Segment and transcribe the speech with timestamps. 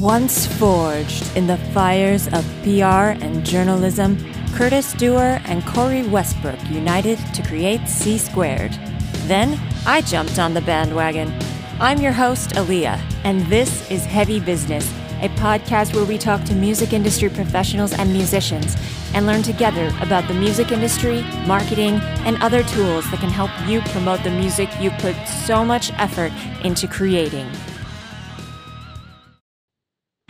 [0.00, 4.16] Once forged in the fires of PR and journalism,
[4.54, 8.70] Curtis Dewar and Corey Westbrook united to create C Squared.
[9.26, 11.34] Then I jumped on the bandwagon.
[11.80, 14.88] I'm your host, Aaliyah, and this is Heavy Business,
[15.20, 18.76] a podcast where we talk to music industry professionals and musicians
[19.14, 21.94] and learn together about the music industry, marketing,
[22.24, 26.30] and other tools that can help you promote the music you put so much effort
[26.62, 27.50] into creating.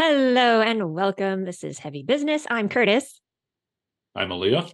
[0.00, 1.44] Hello and welcome.
[1.44, 2.46] This is Heavy Business.
[2.48, 3.20] I'm Curtis.
[4.14, 4.72] I'm Aaliyah.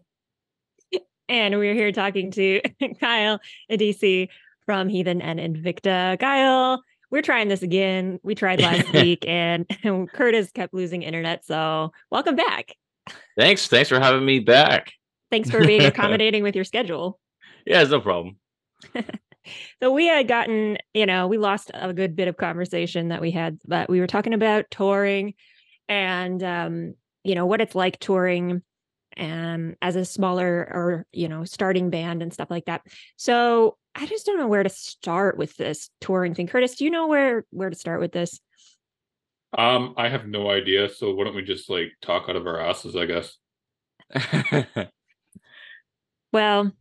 [1.30, 2.60] And we're here talking to
[3.00, 3.40] Kyle
[3.72, 4.28] Edissi
[4.66, 6.20] from Heathen and Invicta.
[6.20, 8.20] Kyle, we're trying this again.
[8.22, 11.46] We tried last week and, and Curtis kept losing internet.
[11.46, 12.74] So welcome back.
[13.34, 13.66] Thanks.
[13.66, 14.92] Thanks for having me back.
[15.30, 17.18] Thanks for being accommodating with your schedule.
[17.64, 18.36] Yeah, it's no problem.
[19.82, 23.30] So we had gotten, you know, we lost a good bit of conversation that we
[23.30, 25.34] had, but we were talking about touring
[25.88, 28.62] and um, you know, what it's like touring
[29.16, 32.82] um as a smaller or, you know, starting band and stuff like that.
[33.16, 36.48] So I just don't know where to start with this touring thing.
[36.48, 38.40] Curtis, do you know where where to start with this?
[39.56, 40.88] Um, I have no idea.
[40.88, 43.36] So why don't we just like talk out of our asses, I guess.
[46.32, 46.72] well,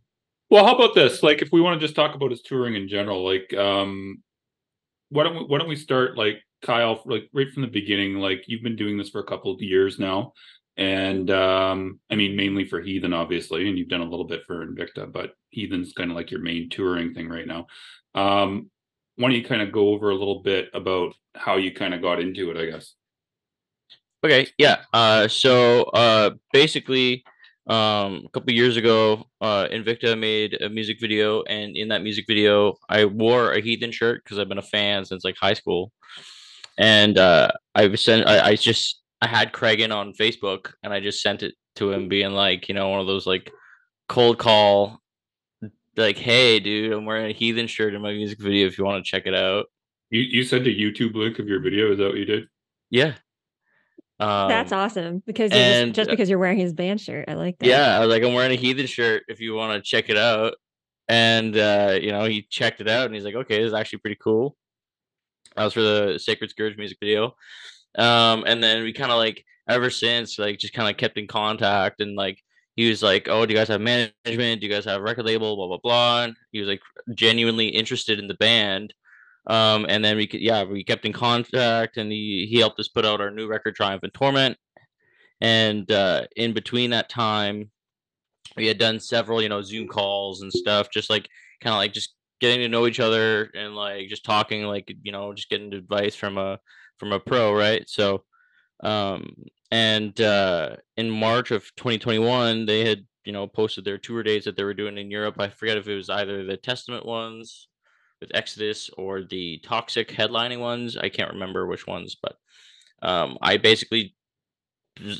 [0.53, 1.23] well, how about this?
[1.23, 4.21] Like, if we want to just talk about his touring in general, like, um,
[5.09, 8.17] why don't we why don't we start like Kyle, like right from the beginning?
[8.17, 10.33] Like, you've been doing this for a couple of years now,
[10.77, 14.63] and um, I mean, mainly for Heathen, obviously, and you've done a little bit for
[14.63, 17.65] Invicta, but Heathen's kind of like your main touring thing right now.
[18.13, 18.69] Um,
[19.15, 22.03] why don't you kind of go over a little bit about how you kind of
[22.03, 22.93] got into it, I guess.
[24.23, 24.83] Okay, yeah.
[24.93, 27.23] Uh, so uh, basically,
[27.67, 32.25] um, a couple years ago, uh, Invicta made a music video, and in that music
[32.27, 35.91] video, I wore a Heathen shirt because I've been a fan since like high school,
[36.77, 41.21] and uh, I sent, I, I just, I had Kragen on Facebook, and I just
[41.21, 43.51] sent it to him, being like, you know, one of those like
[44.09, 44.99] cold call,
[45.95, 48.67] like, hey, dude, I'm wearing a Heathen shirt in my music video.
[48.67, 49.67] If you want to check it out,
[50.09, 51.91] you you sent a YouTube link of your video.
[51.91, 52.47] Is that what you did?
[52.89, 53.13] Yeah.
[54.19, 57.25] Um, That's awesome because and, just, just, because you're wearing his band shirt.
[57.27, 57.67] I like that.
[57.67, 59.23] Yeah, I was like, I'm wearing a heathen shirt.
[59.27, 60.53] If you want to check it out,
[61.07, 63.99] and uh, you know, he checked it out and he's like, okay, this is actually
[63.99, 64.55] pretty cool.
[65.55, 67.35] That was for the Sacred Scourge music video,
[67.97, 71.27] um, and then we kind of like ever since like just kind of kept in
[71.27, 72.39] contact and like
[72.75, 74.61] he was like, "Oh, do you guys have management?
[74.61, 75.55] Do you guys have a record label?
[75.55, 76.81] Blah blah blah." And he was like
[77.13, 78.93] genuinely interested in the band,
[79.47, 82.87] um, and then we could, yeah, we kept in contact, and he he helped us
[82.87, 84.57] put out our new record, Triumph and Torment.
[85.41, 87.69] And uh, in between that time,
[88.55, 91.27] we had done several, you know, Zoom calls and stuff, just like
[91.61, 95.11] kind of like just getting to know each other and like just talking, like you
[95.11, 96.59] know, just getting advice from a
[96.97, 97.83] from a pro, right?
[97.89, 98.23] So,
[98.81, 99.35] um,
[99.71, 104.55] and uh, in March of 2021, they had you know posted their tour dates that
[104.55, 105.35] they were doing in Europe.
[105.39, 107.67] I forget if it was either the Testament ones
[108.23, 110.95] with Exodus or the Toxic headlining ones.
[110.95, 112.37] I can't remember which ones, but
[113.01, 114.15] um, I basically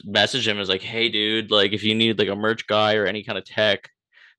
[0.07, 3.05] messaged him as like, "Hey, dude, like if you need like a merch guy or
[3.05, 3.89] any kind of tech,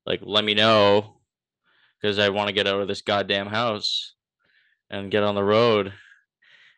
[0.05, 1.19] like let me know,
[2.01, 4.15] because I want to get out of this goddamn house
[4.89, 5.93] and get on the road."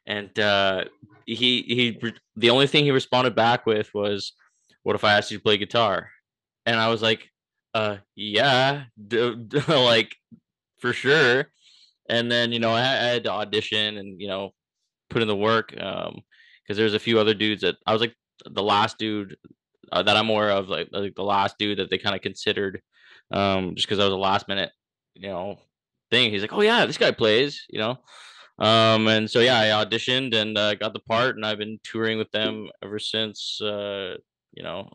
[0.05, 0.85] And uh,
[1.25, 2.01] he he
[2.35, 4.33] the only thing he responded back with was,
[4.83, 6.09] "What if I asked you to play guitar?"
[6.65, 7.29] And I was like,
[7.73, 10.17] "Uh, yeah, d- d- like
[10.79, 11.47] for sure."
[12.09, 14.51] And then you know I, I had to audition and you know
[15.09, 16.22] put in the work um
[16.63, 18.13] because there's a few other dudes that I was like
[18.45, 19.38] the last dude
[19.91, 22.81] uh, that I'm aware of like, like the last dude that they kind of considered
[23.31, 24.72] um just because I was a last minute
[25.16, 25.59] you know
[26.12, 26.31] thing.
[26.31, 27.97] He's like oh yeah this guy plays you know?
[28.59, 32.17] Um and so yeah I auditioned and uh, got the part and I've been touring
[32.17, 34.16] with them ever since uh
[34.53, 34.90] you know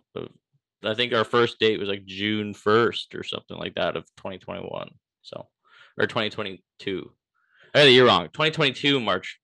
[0.85, 4.91] I think our first date was like June 1st or something like that of 2021
[5.23, 5.47] so
[5.99, 7.11] or 2022.
[7.75, 8.25] Oh, you're wrong.
[8.33, 9.39] 2022 March.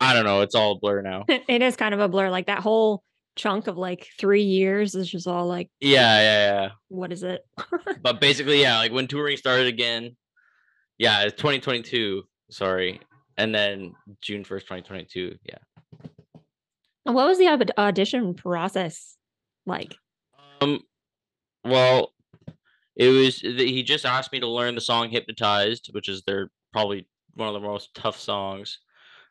[0.00, 0.42] I don't know.
[0.42, 1.24] It's all a blur now.
[1.28, 2.28] it is kind of a blur.
[2.28, 3.02] Like that whole
[3.36, 7.42] chunk of like three years is just all like yeah yeah yeah what is it
[8.02, 10.16] but basically yeah like when touring started again
[10.96, 12.98] yeah it's 2022 sorry
[13.36, 13.92] and then
[14.22, 15.58] june 1st 2022 yeah
[17.04, 19.16] what was the audition process
[19.66, 19.94] like
[20.62, 20.80] um
[21.62, 22.12] well
[22.96, 27.06] it was he just asked me to learn the song hypnotized which is their probably
[27.34, 28.78] one of the most tough songs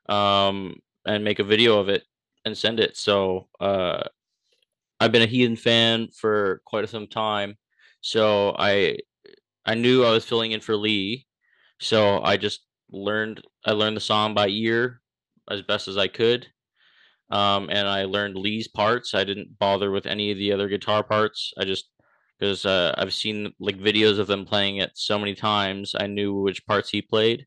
[0.09, 0.75] um
[1.05, 2.03] and make a video of it
[2.45, 4.03] and send it so uh
[4.99, 7.55] i've been a heathen fan for quite some time
[8.01, 8.97] so i
[9.65, 11.25] i knew i was filling in for lee
[11.79, 15.01] so i just learned i learned the song by ear
[15.49, 16.47] as best as i could
[17.31, 19.13] um, and I learned Lee's parts.
[19.13, 21.53] I didn't bother with any of the other guitar parts.
[21.57, 21.89] I just
[22.39, 25.95] because uh, I've seen like videos of them playing it so many times.
[25.97, 27.45] I knew which parts he played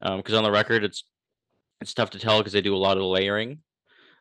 [0.00, 1.04] because um, on the record it's
[1.80, 3.58] it's tough to tell because they do a lot of layering.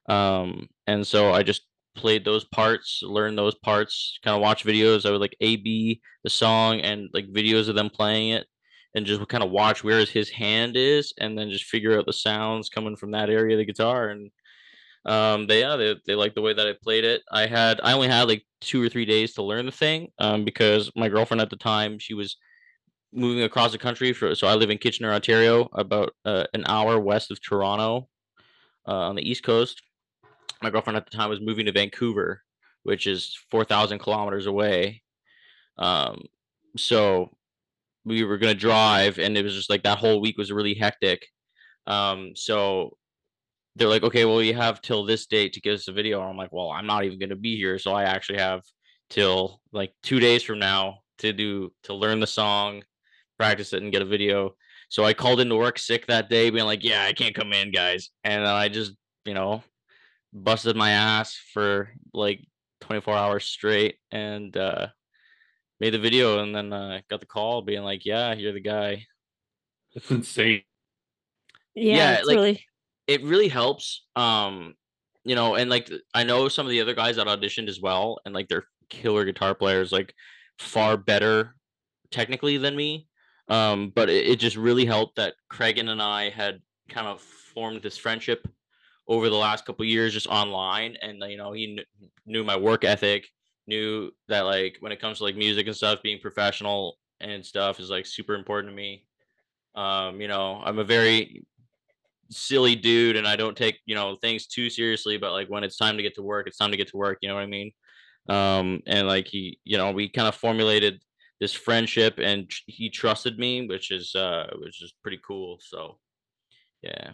[0.07, 1.63] Um, and so I just
[1.95, 5.05] played those parts, learned those parts, kind of watch videos.
[5.05, 8.45] I would like A B the song and like videos of them playing it
[8.93, 12.13] and just kind of watch where his hand is and then just figure out the
[12.13, 14.31] sounds coming from that area of the guitar and
[15.05, 17.21] um they yeah they, they like the way that i played it.
[17.31, 20.43] I had i only had like two or three days to learn the thing um
[20.45, 22.37] because my girlfriend at the time she was
[23.13, 26.99] moving across the country for so i live in kitchener ontario about uh, an hour
[26.99, 28.07] west of toronto
[28.87, 29.81] uh, on the east coast.
[30.61, 32.41] My girlfriend at the time was moving to vancouver
[32.83, 35.01] which is 4000 kilometers away.
[35.77, 36.21] Um
[36.77, 37.35] so
[38.05, 41.25] we were to drive and it was just like that whole week was really hectic.
[41.87, 42.95] Um so
[43.75, 46.29] they're like okay well you have till this date to give us a video and
[46.29, 48.61] i'm like well i'm not even going to be here so i actually have
[49.09, 52.83] till like two days from now to do to learn the song
[53.37, 54.55] practice it and get a video
[54.89, 57.71] so i called into work sick that day being like yeah i can't come in
[57.71, 58.93] guys and i just
[59.25, 59.61] you know
[60.33, 62.39] busted my ass for like
[62.81, 64.87] 24 hours straight and uh
[65.81, 69.05] made the video and then uh, got the call being like, "Yeah, you're the guy."
[69.93, 70.61] That's insane.
[71.73, 72.65] Yeah, Yeah, it's like- really
[73.07, 74.05] It really helps.
[74.15, 74.75] Um,
[75.23, 78.19] you know, and like I know some of the other guys that auditioned as well,
[78.25, 80.13] and like they're killer guitar players, like
[80.59, 81.55] far better
[82.11, 83.07] technically than me.
[83.47, 87.81] Um, but it, it just really helped that Craig and I had kind of formed
[87.81, 88.47] this friendship
[89.07, 92.83] over the last couple years just online and you know he kn- knew my work
[92.83, 93.27] ethic
[93.67, 97.79] knew that like when it comes to like music and stuff being professional and stuff
[97.79, 99.05] is like super important to me
[99.75, 101.45] um you know i'm a very
[102.29, 105.77] silly dude and i don't take you know things too seriously but like when it's
[105.77, 107.47] time to get to work it's time to get to work you know what i
[107.47, 107.71] mean
[108.29, 111.01] um and like he you know we kind of formulated
[111.39, 115.99] this friendship and he trusted me which is uh which is pretty cool so
[116.81, 117.11] yeah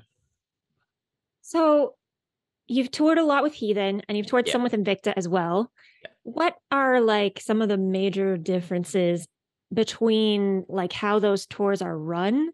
[1.42, 1.96] So
[2.68, 4.54] you've toured a lot with Heathen and you've toured Yeah.
[4.54, 5.72] some with Invicta as well.
[6.04, 6.10] Yeah.
[6.24, 9.28] What are like some of the major differences
[9.74, 12.52] between like how those tours are run?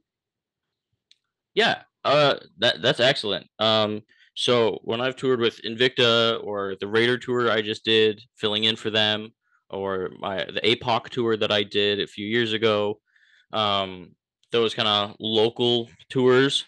[1.53, 3.48] Yeah, uh, that that's excellent.
[3.59, 4.01] Um,
[4.36, 8.75] so when I've toured with Invicta or the Raider tour I just did, filling in
[8.75, 9.31] for them,
[9.69, 13.00] or my the APOC tour that I did a few years ago,
[13.51, 14.15] um,
[14.51, 16.65] those kind of local tours.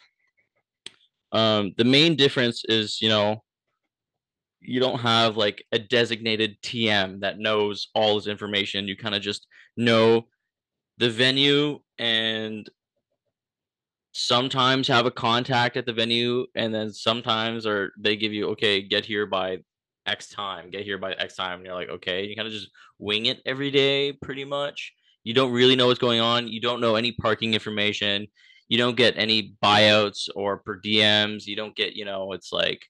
[1.31, 3.43] Um, the main difference is, you know,
[4.61, 8.87] you don't have like a designated TM that knows all this information.
[8.87, 9.47] You kind of just
[9.77, 10.25] know
[10.97, 12.69] the venue and
[14.19, 18.81] sometimes have a contact at the venue and then sometimes or they give you okay
[18.81, 19.57] get here by
[20.05, 22.69] x time get here by x time and you're like okay you kind of just
[22.97, 24.93] wing it every day pretty much.
[25.23, 28.27] You don't really know what's going on you don't know any parking information
[28.67, 32.85] you don't get any buyouts or per diems you don't get you know it's like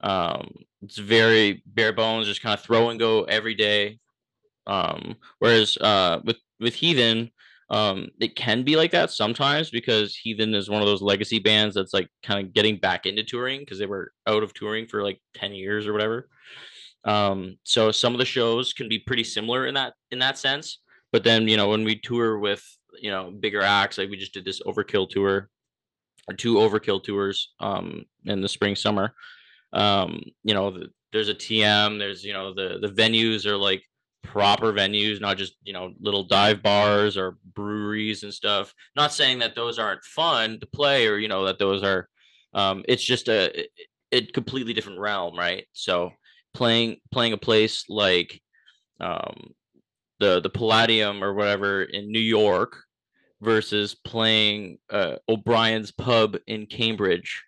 [0.00, 0.50] um
[0.82, 3.98] it's very bare bones just kind of throw and go every day.
[4.66, 7.30] Um whereas uh with with heathen
[7.70, 11.74] um it can be like that sometimes because heathen is one of those legacy bands
[11.74, 15.02] that's like kind of getting back into touring because they were out of touring for
[15.02, 16.28] like 10 years or whatever.
[17.04, 20.80] Um so some of the shows can be pretty similar in that in that sense
[21.12, 22.64] but then you know when we tour with
[23.00, 25.48] you know bigger acts like we just did this overkill tour
[26.28, 29.14] or two overkill tours um in the spring summer.
[29.72, 33.82] Um you know the, there's a tm there's you know the the venues are like
[34.24, 38.74] proper venues, not just you know little dive bars or breweries and stuff.
[38.96, 42.08] Not saying that those aren't fun to play or you know that those are.
[42.54, 43.66] Um, it's just a,
[44.12, 45.66] a completely different realm, right?
[45.72, 46.12] So
[46.54, 48.40] playing playing a place like
[49.00, 49.54] um,
[50.20, 52.76] the the Palladium or whatever in New York
[53.40, 57.44] versus playing uh, O'Brien's Pub in Cambridge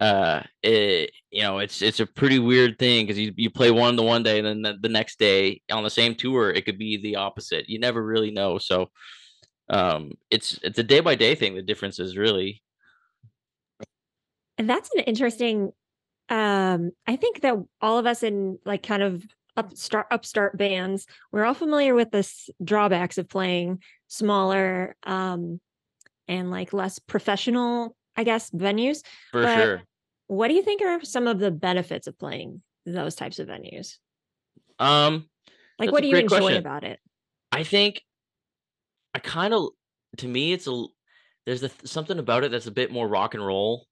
[0.00, 3.96] uh it you know it's it's a pretty weird thing because you, you play one
[3.96, 6.78] the one day and then the, the next day on the same tour it could
[6.78, 7.68] be the opposite.
[7.68, 8.90] You never really know so
[9.70, 12.62] um it's it's a day by day thing the difference is really
[14.56, 15.72] And that's an interesting
[16.28, 19.24] um I think that all of us in like kind of
[19.56, 22.30] upstart upstart bands, we're all familiar with the
[22.62, 25.60] drawbacks of playing smaller um
[26.28, 29.02] and like less professional, I guess, venues.
[29.30, 29.82] for But- sure
[30.26, 33.96] What do you think are some of the benefits of playing those types of venues?
[34.78, 35.28] um
[35.78, 36.58] Like what do you enjoy question.
[36.58, 37.00] about it?
[37.50, 38.02] i think
[39.14, 39.70] i kind of
[40.18, 40.84] to me it's a
[41.46, 43.86] there's a, something about it that's a bit more rock and roll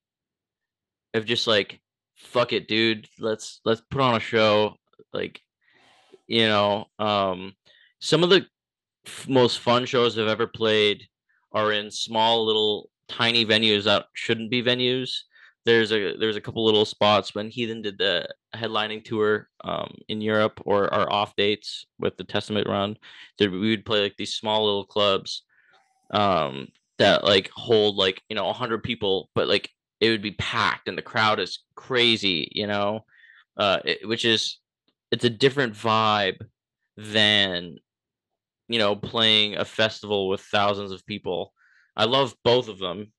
[1.15, 1.81] of just like
[2.17, 3.07] fuck it, dude.
[3.19, 4.77] Let's let's put on a show.
[5.13, 5.41] Like,
[6.27, 7.55] you know, um,
[8.01, 8.47] some of the
[9.07, 11.07] f- most fun shows I've ever played
[11.53, 15.11] are in small little tiny venues that shouldn't be venues.
[15.65, 20.21] There's a there's a couple little spots when Heathen did the headlining tour um, in
[20.21, 22.97] Europe or our off dates with the Testament run.
[23.39, 25.43] That we would play like these small little clubs
[26.13, 29.71] um, that like hold like you know hundred people, but like
[30.01, 33.01] it would be packed and the crowd is crazy, you know,
[33.57, 34.59] uh, it, which is
[35.11, 36.39] it's a different vibe
[36.97, 37.77] than
[38.69, 41.53] you know playing a festival with thousands of people
[41.97, 43.13] I love both of them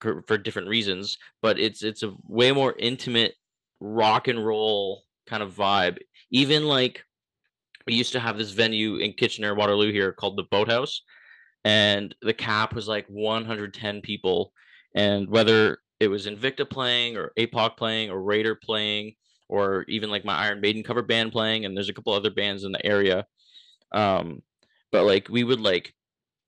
[0.00, 3.34] for, different reasons, but it's it's a way more intimate
[3.80, 5.98] rock and roll kind of vibe.
[6.30, 7.04] Even like
[7.86, 11.02] we used to have this venue in Kitchener, Waterloo here called the Boathouse,
[11.64, 14.52] and the cap was like 110 people.
[14.94, 19.14] And whether it was Invicta playing or APOC playing or Raider playing
[19.48, 22.64] or even like my Iron Maiden cover band playing, and there's a couple other bands
[22.64, 23.26] in the area.
[23.92, 24.42] Um,
[24.90, 25.94] but like we would like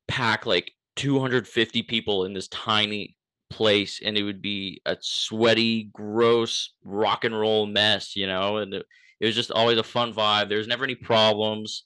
[0.09, 3.17] pack like 250 people in this tiny
[3.51, 8.75] place and it would be a sweaty gross rock and roll mess you know and
[8.75, 8.87] it,
[9.21, 10.49] it was just always a fun vibe.
[10.49, 11.85] There's never any problems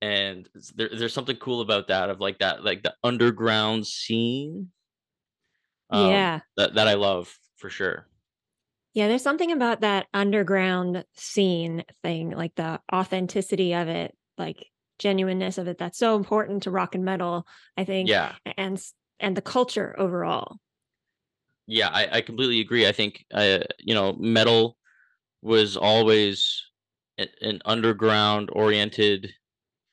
[0.00, 4.68] and there, there's something cool about that of like that like the underground scene
[5.90, 6.40] um, yeah.
[6.56, 8.06] that, that i love for sure.
[8.94, 14.66] Yeah there's something about that underground scene thing like the authenticity of it like
[14.98, 17.46] genuineness of it that's so important to rock and metal
[17.76, 18.34] i think yeah.
[18.56, 18.82] and
[19.20, 20.58] and the culture overall.
[21.66, 22.86] Yeah i, I completely agree.
[22.86, 24.76] I think uh, you know metal
[25.40, 26.62] was always
[27.18, 29.32] an underground oriented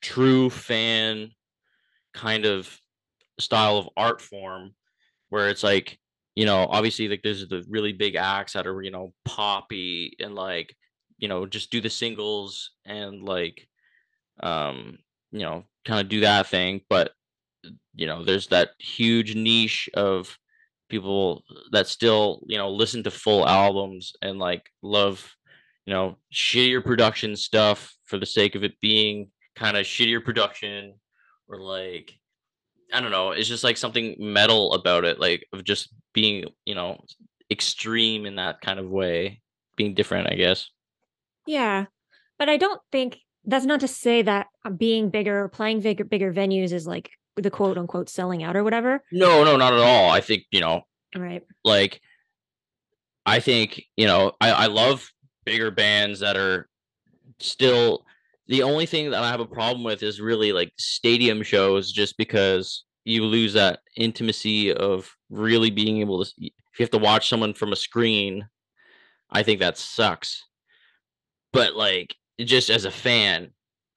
[0.00, 1.30] true fan
[2.14, 2.78] kind of
[3.38, 4.74] style of art form
[5.28, 5.98] where it's like
[6.34, 10.34] you know obviously like there's the really big acts that are you know poppy and
[10.34, 10.74] like
[11.18, 13.68] you know just do the singles and like
[14.42, 14.98] um,
[15.32, 16.80] you know, kind of do that thing.
[16.88, 17.12] But
[17.94, 20.36] you know, there's that huge niche of
[20.88, 25.34] people that still, you know, listen to full albums and like love,
[25.86, 30.94] you know, shittier production stuff for the sake of it being kind of shittier production
[31.48, 32.12] or like
[32.92, 36.74] I don't know, it's just like something metal about it, like of just being, you
[36.74, 36.98] know,
[37.50, 39.40] extreme in that kind of way,
[39.76, 40.68] being different, I guess.
[41.46, 41.86] Yeah.
[42.38, 46.32] But I don't think that's not to say that uh, being bigger, playing bigger, bigger
[46.32, 49.02] venues is like the quote unquote selling out or whatever.
[49.12, 50.10] No, no, not at all.
[50.10, 50.82] I think, you know,
[51.16, 51.42] right.
[51.64, 52.00] Like,
[53.26, 55.10] I think, you know, I, I love
[55.44, 56.68] bigger bands that are
[57.38, 58.04] still
[58.46, 62.16] the only thing that I have a problem with is really like stadium shows just
[62.16, 67.28] because you lose that intimacy of really being able to if you have to watch
[67.28, 68.48] someone from a screen
[69.30, 70.44] I think that sucks.
[71.52, 73.50] But like just as a fan,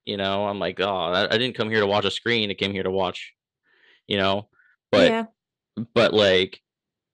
[0.06, 2.50] you know, I'm like, oh, I, I didn't come here to watch a screen.
[2.50, 3.34] I came here to watch,
[4.08, 4.50] you know,
[4.92, 5.26] but yeah.
[5.94, 6.60] but like,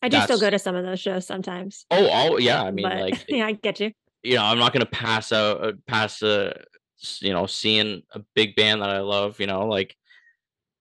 [0.02, 1.86] I do still go to some of those shows sometimes.
[1.92, 2.64] Oh, oh yeah.
[2.64, 3.92] I mean, but, like, yeah, I get you.
[4.24, 6.54] You know, I'm not gonna pass out, uh, pass, uh,
[7.22, 9.40] you know, seeing a big band that I love.
[9.40, 9.96] You know, like,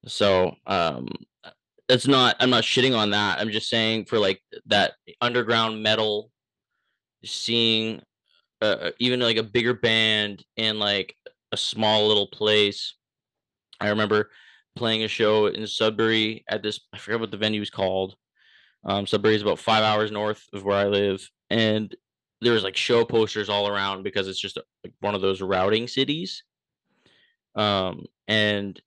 [0.06, 1.08] so um,
[1.88, 2.36] it's not.
[2.40, 3.38] I'm not shitting on that.
[3.38, 6.30] I'm just saying for like that underground metal,
[7.24, 8.02] seeing
[8.60, 11.14] uh, even like a bigger band in like
[11.52, 12.94] a small little place.
[13.80, 14.30] I remember
[14.76, 18.16] playing a show in Sudbury at this I forget what the venue is called.
[18.84, 21.94] Um, Sudbury is about five hours north of where I live, and
[22.40, 25.88] there was like show posters all around because it's just like one of those routing
[25.88, 26.44] cities.
[27.56, 28.80] Um, and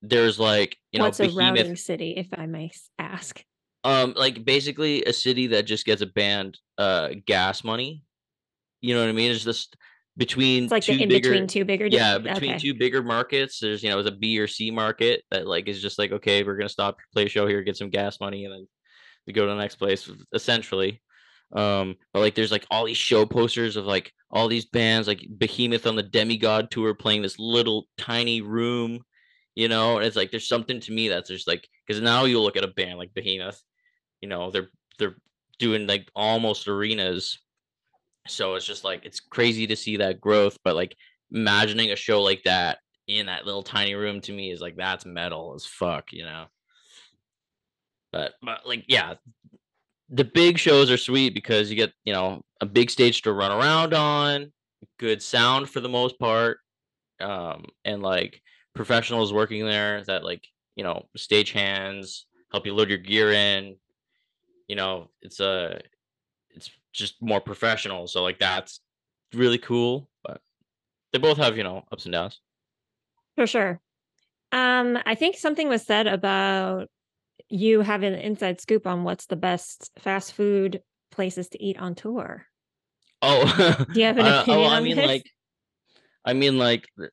[0.00, 3.42] there's like you What's know, What's a routing city, if I may ask?
[3.84, 8.03] Um, like basically a city that just gets a band uh gas money
[8.84, 9.30] you know what I mean?
[9.30, 9.76] It's just
[10.16, 12.58] between it's like two in bigger, between two bigger yeah between okay.
[12.58, 15.82] two bigger markets there's you know the a b or c market that like is
[15.82, 18.54] just like okay we're gonna stop play a show here get some gas money and
[18.54, 18.66] then
[19.26, 21.02] we go to the next place essentially
[21.56, 25.26] um but like there's like all these show posters of like all these bands like
[25.36, 29.00] behemoth on the demigod tour playing this little tiny room
[29.56, 32.40] you know and it's like there's something to me that's just like because now you
[32.40, 33.60] look at a band like behemoth
[34.20, 35.16] you know they're they're
[35.58, 37.40] doing like almost arenas
[38.26, 40.96] so it's just like it's crazy to see that growth, but like
[41.30, 45.04] imagining a show like that in that little tiny room to me is like that's
[45.04, 46.46] metal as fuck, you know.
[48.12, 49.14] But but like yeah,
[50.08, 53.52] the big shows are sweet because you get, you know, a big stage to run
[53.52, 54.52] around on,
[54.98, 56.58] good sound for the most part,
[57.20, 58.40] um, and like
[58.74, 63.76] professionals working there that like, you know, stage hands, help you load your gear in.
[64.68, 65.80] You know, it's a
[66.50, 68.06] it's just more professional.
[68.06, 68.80] So like that's
[69.34, 70.08] really cool.
[70.24, 70.40] But
[71.12, 72.40] they both have, you know, ups and downs.
[73.36, 73.80] For sure.
[74.52, 76.88] Um, I think something was said about
[77.48, 81.94] you having an inside scoop on what's the best fast food places to eat on
[81.94, 82.46] tour.
[83.20, 83.44] Oh,
[83.92, 85.06] Do you have an uh, oh, I mean this?
[85.06, 85.24] like,
[86.24, 87.10] I mean like, the-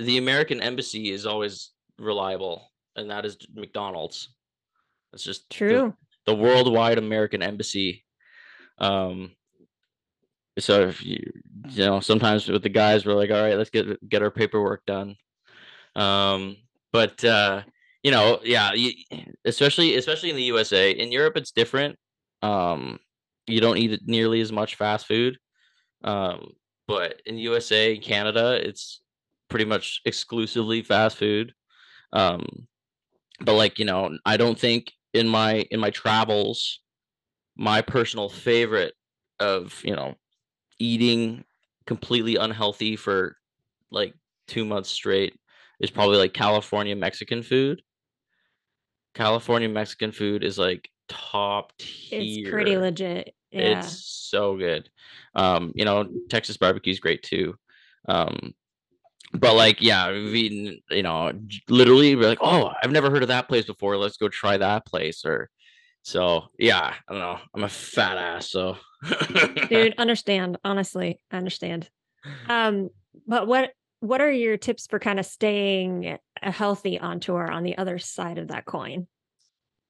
[0.00, 4.34] the American embassy is always reliable, and that is McDonald's.
[5.12, 5.94] It's just the- True.
[6.26, 8.04] the worldwide American embassy.
[8.78, 9.32] Um,
[10.58, 11.18] so if you
[11.70, 14.84] you know sometimes with the guys we're like, all right, let's get get our paperwork
[14.86, 15.16] done.
[15.96, 16.56] Um,
[16.92, 17.62] but uh,
[18.02, 18.92] you know, yeah, you,
[19.44, 20.90] especially especially in the USA.
[20.90, 21.98] In Europe, it's different.
[22.42, 22.98] Um,
[23.46, 25.38] you don't eat nearly as much fast food.
[26.02, 26.52] Um,
[26.86, 29.00] but in USA, Canada, it's
[29.48, 31.54] pretty much exclusively fast food.
[32.12, 32.66] Um,
[33.40, 36.80] but like you know, I don't think in my in my travels,
[37.56, 38.94] my personal favorite
[39.40, 40.14] of you know
[40.78, 41.44] eating
[41.86, 43.36] completely unhealthy for
[43.90, 44.14] like
[44.46, 45.38] two months straight
[45.80, 47.82] is probably like California Mexican food.
[49.14, 52.20] California Mexican food is like top tier.
[52.20, 53.34] It's pretty legit.
[53.50, 53.78] Yeah.
[53.78, 54.88] It's so good.
[55.34, 57.54] Um, you know, Texas barbecue is great too.
[58.08, 58.54] Um,
[59.32, 61.32] but like, yeah, we've eaten, you know,
[61.68, 63.96] literally we're like, oh, I've never heard of that place before.
[63.96, 65.24] Let's go try that place.
[65.24, 65.50] Or
[66.04, 67.38] so yeah, I don't know.
[67.54, 68.76] I'm a fat ass, so
[69.68, 70.58] Dude, understand.
[70.64, 71.88] Honestly, I understand.
[72.48, 72.90] Um,
[73.26, 77.78] but what what are your tips for kind of staying healthy on tour on the
[77.78, 79.06] other side of that coin?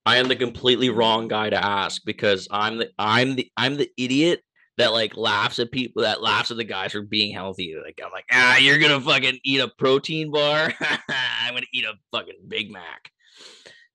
[0.06, 3.90] I am the completely wrong guy to ask because I'm the I'm the I'm the
[3.96, 4.40] idiot
[4.76, 7.74] that like laughs at people that laughs at the guys for being healthy.
[7.82, 10.72] Like I'm like, ah, you're gonna fucking eat a protein bar.
[10.80, 13.10] I'm gonna eat a fucking Big Mac,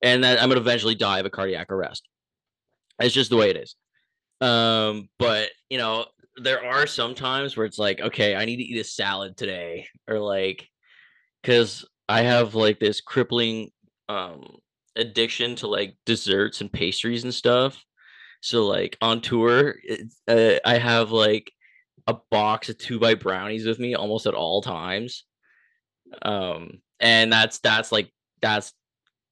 [0.01, 2.07] and then I'm gonna eventually die of a cardiac arrest.
[2.99, 3.75] It's just the way it is.
[4.41, 6.05] Um, but you know,
[6.37, 9.87] there are some times where it's like, okay, I need to eat a salad today,
[10.07, 10.67] or like,
[11.41, 13.71] because I have like this crippling
[14.07, 14.57] um
[14.95, 17.83] addiction to like desserts and pastries and stuff.
[18.41, 21.51] So like on tour, it's, uh, I have like
[22.07, 25.25] a box of Two-Bite brownies with me almost at all times.
[26.21, 28.73] Um, and that's that's like that's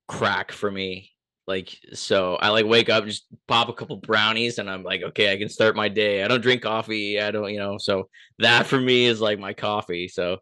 [0.08, 1.12] crack for me.
[1.48, 5.32] Like so, I like wake up, just pop a couple brownies, and I'm like, okay,
[5.32, 6.24] I can start my day.
[6.24, 7.22] I don't drink coffee.
[7.22, 7.78] I don't, you know.
[7.78, 10.10] So that for me is like my coffee.
[10.10, 10.40] So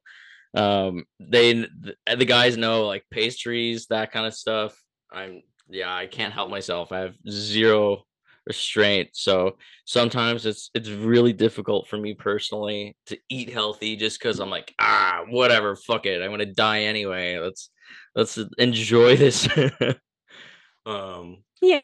[0.56, 4.76] um they th- the guys know like pastries that kind of stuff
[5.12, 8.04] i'm yeah i can't help myself i have zero
[8.48, 14.40] restraint so sometimes it's it's really difficult for me personally to eat healthy just because
[14.40, 17.70] i'm like ah whatever fuck it i'm gonna die anyway let's
[18.16, 19.48] let's enjoy this
[20.86, 21.82] um Yeah.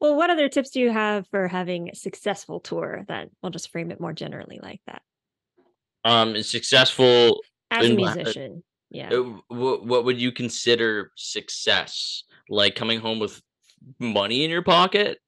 [0.00, 3.04] Well, what other tips do you have for having a successful tour?
[3.06, 5.02] Then we'll just frame it more generally like that.
[6.04, 8.64] um successful As a In musician.
[8.90, 9.10] Yeah.
[9.48, 13.42] what, what would you consider success like coming home with
[13.98, 15.18] money in your pocket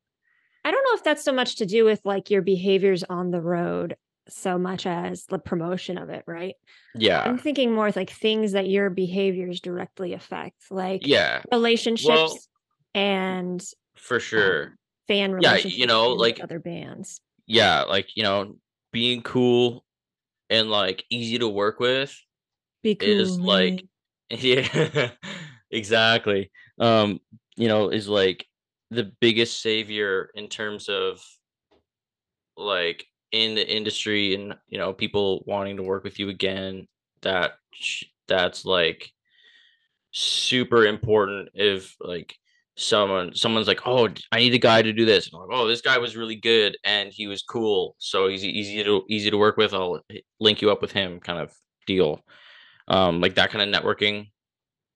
[0.65, 3.41] I don't know if that's so much to do with like your behaviors on the
[3.41, 3.97] road
[4.29, 6.55] so much as the promotion of it, right?
[6.95, 7.23] yeah.
[7.23, 11.43] I'm thinking more like things that your behaviors directly affect, like yeah.
[11.53, 12.49] Relationships
[12.95, 13.63] and
[13.97, 14.77] for sure.
[15.07, 17.21] fan Yeah, you know, like- other bands.
[17.47, 18.57] yeah like you know
[18.93, 19.85] being cool
[20.51, 22.15] and like easy to work with
[22.83, 23.85] Be is, like,
[24.31, 25.11] yeah
[25.71, 26.51] exactly.
[26.79, 27.21] Um
[27.57, 28.47] you know is like
[28.91, 31.21] the biggest savior in terms of
[32.57, 36.87] like in the industry and you know people wanting to work with you again
[37.23, 37.53] that
[38.27, 39.13] that's like
[40.13, 42.35] super important if like
[42.77, 45.33] someone someone's like oh i need a guy to do this.
[45.33, 49.03] Like, oh this guy was really good and he was cool so he's easy to
[49.09, 49.75] easy to work with.
[49.75, 50.01] I'll
[50.39, 51.53] link you up with him kind of
[51.87, 52.21] deal.
[52.87, 54.29] Um like that kind of networking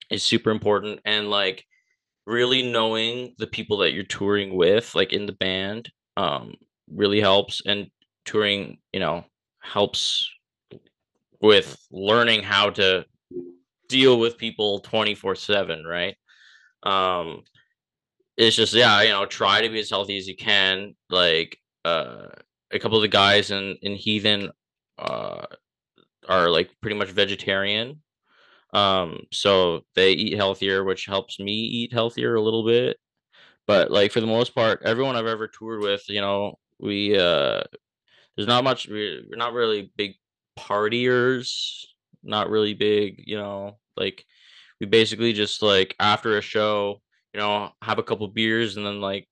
[0.09, 1.65] is super important and like
[2.25, 6.53] really knowing the people that you're touring with like in the band um
[6.89, 7.87] really helps and
[8.25, 9.25] touring you know
[9.61, 10.29] helps
[11.41, 13.05] with learning how to
[13.89, 16.15] deal with people 24 7 right?
[16.83, 17.43] Um
[18.37, 22.27] it's just yeah you know try to be as healthy as you can like uh
[22.71, 24.49] a couple of the guys in in heathen
[24.97, 25.45] uh
[26.27, 28.01] are like pretty much vegetarian.
[28.73, 32.97] Um so they eat healthier which helps me eat healthier a little bit.
[33.67, 37.61] But like for the most part everyone i've ever toured with you know we uh
[38.35, 40.15] there's not much we- we're not really big
[40.57, 41.85] partiers
[42.23, 44.25] not really big you know like
[44.79, 47.01] we basically just like after a show
[47.33, 49.27] you know have a couple beers and then like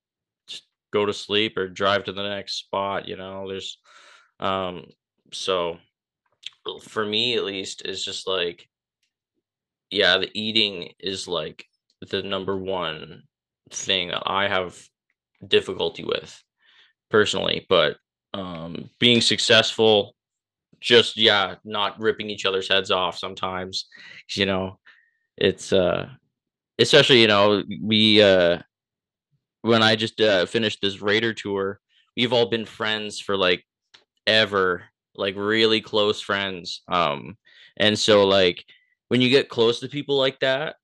[0.92, 3.08] go to sleep or drive to the next spot.
[3.08, 3.78] You know, there's
[4.40, 4.86] um
[5.34, 5.78] so
[6.82, 8.68] for me at least is just like
[9.90, 11.66] yeah, the eating is like
[12.10, 13.24] the number one
[13.70, 14.78] thing that I have
[15.48, 16.44] difficulty with
[17.10, 17.98] personally, but
[18.34, 20.16] um being successful
[20.82, 23.86] just yeah, not ripping each other's heads off sometimes.
[24.36, 24.80] You know,
[25.38, 26.10] it's uh
[26.80, 28.60] especially, you know, we uh
[29.62, 31.80] when I just uh finished this Raider tour,
[32.18, 33.64] we've all been friends for like
[34.28, 34.84] ever,
[35.16, 36.82] like really close friends.
[36.88, 37.38] Um
[37.78, 38.66] and so like
[39.10, 40.76] when you get close to people like that,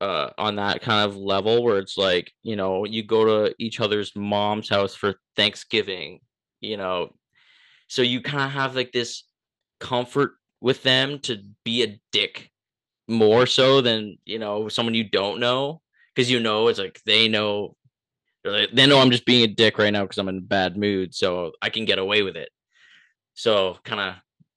[0.00, 3.78] uh, on that kind of level where it's like you know you go to each
[3.78, 6.20] other's mom's house for Thanksgiving,
[6.62, 7.12] you know,
[7.88, 9.24] so you kind of have like this
[9.80, 12.50] comfort with them to be a dick
[13.08, 15.82] more so than you know someone you don't know
[16.14, 17.76] because you know it's like they know
[18.44, 21.14] they know I'm just being a dick right now because I'm in a bad mood,
[21.14, 22.48] so I can get away with it.
[23.34, 24.14] So kind of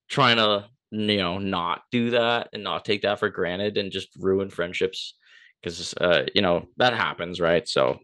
[0.07, 4.09] trying to you know not do that and not take that for granted and just
[4.17, 5.15] ruin friendships
[5.61, 7.67] because uh you know that happens right?
[7.67, 7.99] So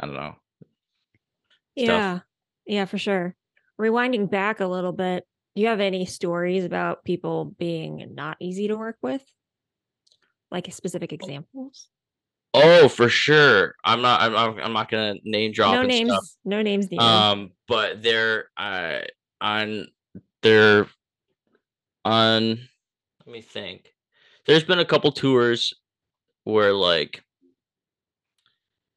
[0.00, 0.34] i don't know.
[1.76, 2.20] Yeah
[2.66, 3.34] yeah for sure.
[3.80, 5.24] Rewinding back a little bit
[5.54, 9.22] do you have any stories about people being not easy to work with?
[10.50, 11.88] Like specific examples
[12.56, 13.74] oh for sure.
[13.84, 16.24] I'm not i'm, I'm not gonna name drop no names stuff.
[16.44, 17.02] no names needed.
[17.02, 19.00] um but they're uh
[19.40, 19.86] on
[20.42, 20.86] they're
[22.04, 22.58] on
[23.26, 23.92] let me think.
[24.46, 25.74] There's been a couple tours
[26.44, 27.22] where like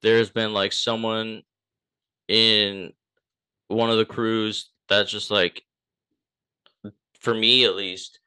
[0.02, 1.42] there's been like someone
[2.28, 2.94] in
[3.70, 5.64] one of the crews that's just like
[7.20, 8.20] for me at least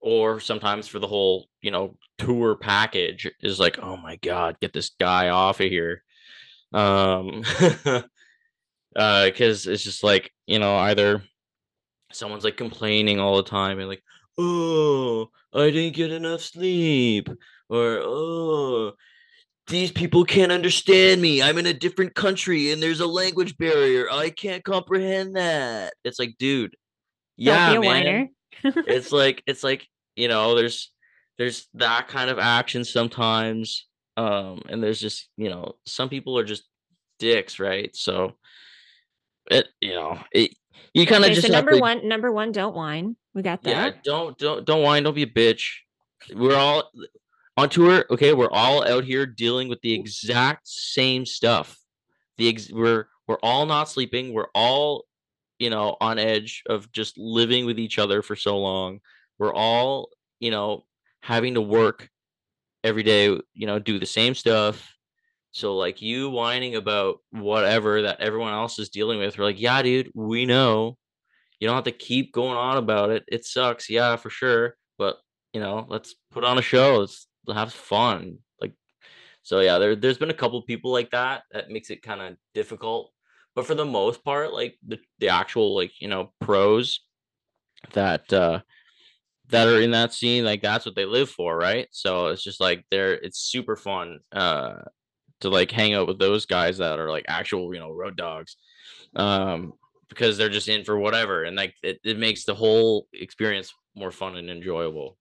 [0.00, 4.72] or sometimes for the whole you know tour package is like oh my god get
[4.72, 6.02] this guy off of here.
[6.72, 7.42] Um
[8.96, 11.22] uh because it's just like you know either
[12.12, 14.02] someone's like complaining all the time and like
[14.38, 17.28] oh i didn't get enough sleep
[17.68, 18.92] or oh
[19.68, 21.42] these people can't understand me.
[21.42, 24.06] I'm in a different country and there's a language barrier.
[24.10, 25.94] I can't comprehend that.
[26.04, 26.74] It's like dude
[27.36, 28.04] yeah Don't be a man.
[28.64, 28.84] whiner.
[28.88, 30.90] it's like it's like you know there's
[31.38, 36.44] there's that kind of action sometimes um and there's just you know some people are
[36.44, 36.64] just
[37.18, 37.94] dicks right?
[37.94, 38.36] So
[39.50, 40.52] it you know it
[40.94, 43.16] you kind of okay, just so number to- one number one don't whine.
[43.34, 43.70] We got that.
[43.70, 45.02] yeah don't don't don't whine.
[45.04, 45.62] Don't be a bitch.
[46.34, 46.90] We're all
[47.58, 51.76] on tour okay we're all out here dealing with the exact same stuff.
[52.36, 54.32] The ex- we're we're all not sleeping.
[54.32, 55.04] We're all
[55.58, 59.00] you know on edge of just living with each other for so long.
[59.38, 60.84] We're all you know
[61.20, 62.08] having to work
[62.84, 64.94] every day you know do the same stuff.
[65.50, 69.82] So like you whining about whatever that everyone else is dealing with we're like yeah
[69.82, 70.96] dude we know.
[71.58, 73.24] You don't have to keep going on about it.
[73.26, 73.90] It sucks.
[73.90, 74.76] Yeah for sure.
[74.96, 75.16] But
[75.52, 76.98] you know let's put on a show.
[76.98, 78.72] Let's have fun like
[79.42, 82.36] so yeah there, there's been a couple people like that that makes it kind of
[82.54, 83.12] difficult
[83.54, 87.00] but for the most part like the, the actual like you know pros
[87.92, 88.60] that uh
[89.50, 91.88] that are in that scene like that's what they live for right?
[91.90, 94.76] So it's just like they're it's super fun uh
[95.40, 98.56] to like hang out with those guys that are like actual you know road dogs
[99.16, 99.72] um
[100.08, 104.10] because they're just in for whatever and like it, it makes the whole experience more
[104.10, 105.17] fun and enjoyable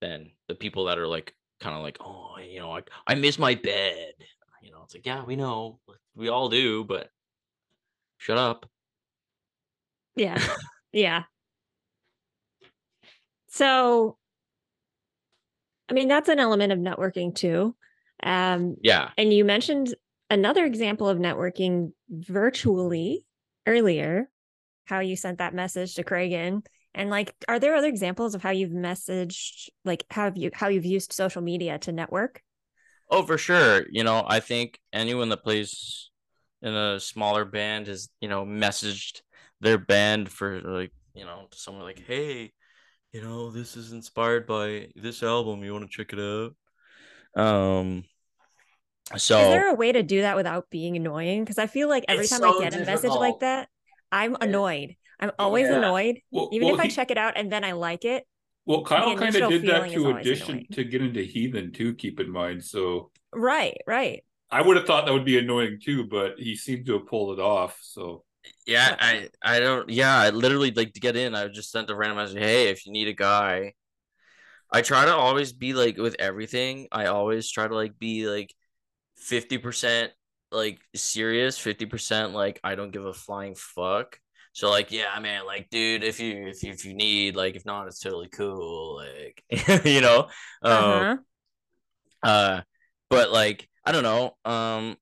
[0.00, 3.38] than the people that are like kind of like oh you know like i miss
[3.38, 4.14] my bed
[4.62, 5.78] you know it's like yeah we know
[6.14, 7.10] we all do but
[8.18, 8.66] shut up
[10.16, 10.42] Yeah.
[10.92, 11.22] yeah.
[13.48, 14.16] So,
[15.88, 17.74] I mean, that's an element of networking too.
[18.22, 19.94] Um, yeah and you mentioned
[20.28, 23.24] another example of networking virtually
[23.66, 24.28] earlier,
[24.84, 26.64] how you sent that message to Kragen.
[26.94, 30.68] And like, are there other examples of how you've messaged, like, how have you how
[30.68, 32.42] you've used social media to network?
[33.10, 33.86] Oh, for sure.
[33.90, 36.10] You know, I think anyone that plays
[36.62, 39.22] in a smaller band has, you know, messaged
[39.60, 42.52] their band for like, you know, someone like, hey,
[43.12, 45.64] you know, this is inspired by this album.
[45.64, 46.56] You want to check it out?
[47.40, 48.04] Um,
[49.16, 51.42] so Is there a way to do that without being annoying?
[51.44, 53.68] Because I feel like every time so I get a message like that,
[54.12, 54.96] I'm annoyed.
[55.20, 55.78] I'm always Yeah.
[55.78, 56.20] annoyed.
[56.30, 58.26] Well, Even well, if I check it out and then I like it.
[58.66, 60.66] Well, Kyle kind of did that feeling is to always audition annoying.
[60.72, 61.94] to get into Heathen too.
[61.94, 64.24] Keep in mind, so Right, right.
[64.50, 67.38] I would have thought that would be annoying too, but he seemed to have pulled
[67.38, 67.78] it off.
[67.82, 68.24] So
[68.66, 71.34] yeah, I I don't yeah, I literally like to get in.
[71.34, 73.74] I just sent a random message, hey, if you need a guy.
[74.72, 78.54] I try to always be like with everything, I always try to like be like
[79.16, 80.12] 50%
[80.52, 84.18] like serious, 50% like I don't give a flying fuck.
[84.52, 87.64] So like, yeah, man, like, dude, if you if you, if you need, like, if
[87.64, 89.44] not, it's totally cool, like,
[89.84, 90.28] you know,
[90.62, 91.22] um, Uh-huh.
[92.22, 92.60] uh,
[93.08, 94.96] but like, I don't know, um,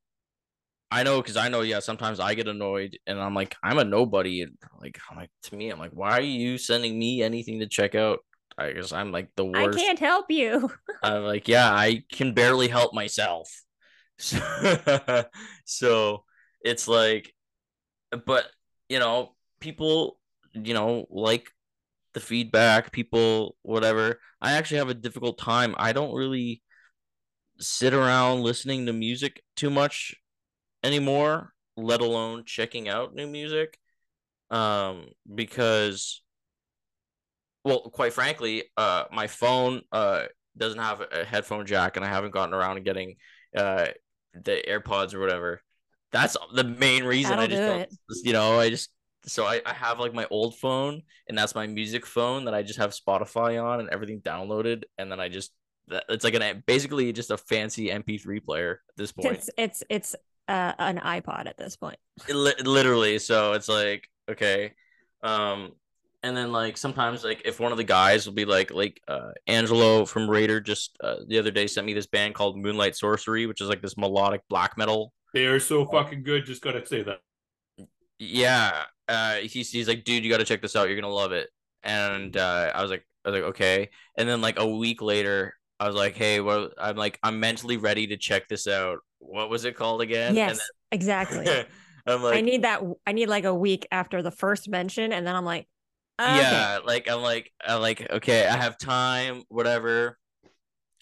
[0.90, 3.84] I know because I know, yeah, sometimes I get annoyed and I'm like, I'm a
[3.84, 7.60] nobody, and like, I'm like, to me, I'm like, why are you sending me anything
[7.60, 8.20] to check out?
[8.58, 9.78] I guess I'm like the worst.
[9.78, 10.70] I can't help you.
[11.02, 13.48] I'm like, yeah, I can barely help myself.
[14.20, 15.24] So,
[15.64, 16.24] so
[16.60, 17.32] it's like,
[18.26, 18.46] but
[18.88, 20.18] you know, people,
[20.52, 21.48] you know, like
[22.14, 24.20] the feedback, people, whatever.
[24.40, 25.74] I actually have a difficult time.
[25.78, 26.62] I don't really
[27.58, 30.14] sit around listening to music too much
[30.82, 33.78] anymore, let alone checking out new music.
[34.50, 36.22] Um, because
[37.64, 40.24] well, quite frankly, uh, my phone uh
[40.56, 43.16] doesn't have a headphone jack, and I haven't gotten around to getting
[43.56, 43.86] uh
[44.34, 45.60] the AirPods or whatever.
[46.10, 48.90] That's the main reason I That'll just do don't, you know, I just
[49.26, 52.62] so I, I have like my old phone and that's my music phone that I
[52.62, 55.52] just have Spotify on and everything downloaded and then I just
[56.08, 59.34] it's like an basically just a fancy MP3 player at this point.
[59.34, 60.14] It's it's it's
[60.46, 61.98] uh, an iPod at this point.
[62.28, 64.72] It li- literally so it's like okay
[65.22, 65.72] um
[66.22, 69.30] and then like sometimes like if one of the guys will be like like uh
[69.46, 73.46] angelo from raider just uh, the other day sent me this band called moonlight sorcery
[73.46, 76.44] which is like this melodic black metal They are so fucking good.
[76.46, 77.20] Just gotta say that.
[78.18, 80.88] yeah uh he's, he's like dude you gotta check this out.
[80.88, 81.48] You're gonna love it.
[81.82, 83.90] And uh i was like i was like okay.
[84.16, 87.76] And then like a week later i was like hey well i'm like i'm mentally
[87.76, 88.98] ready to check this out.
[89.18, 90.34] What was it called again?
[90.34, 90.60] Yes,
[90.92, 91.44] exactly.
[91.44, 91.66] then,
[92.06, 92.82] i'm like I need that.
[93.06, 95.68] I need like a week after the first mention, and then I'm like,
[96.20, 96.36] okay.
[96.36, 100.18] yeah like i'm like i'm like okay i have time whatever.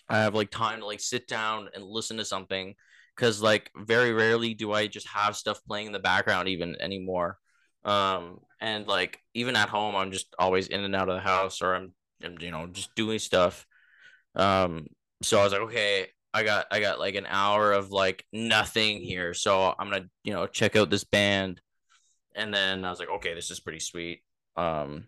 [0.09, 2.75] I have like time to like sit down and listen to something.
[3.16, 7.38] Because like very rarely do i just have stuff playing in the background even anymore
[7.87, 11.62] um and like even at home i'm just always in and out of the house
[11.62, 13.64] or i'm, I'm you know just doing stuff.
[14.35, 14.88] Um
[15.22, 19.01] so i was like okay i got i got like an hour of like nothing
[19.01, 19.33] here.
[19.33, 21.61] So i'm gonna you know check out this band.
[22.35, 24.22] And then i was like okay this is pretty sweet.
[24.57, 25.07] Um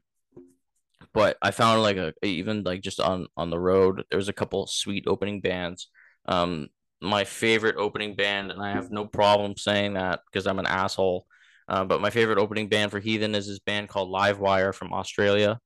[1.12, 4.32] but i found like a even like just on on the road there was a
[4.32, 5.88] couple sweet opening bands.
[6.26, 6.68] Um
[7.00, 11.24] my favorite opening band and i have no problem saying that because i'm an asshole
[11.68, 15.58] uh, but my favorite opening band for heathen is this band called livewire from australia.